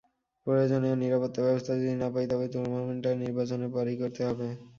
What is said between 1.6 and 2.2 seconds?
যদি না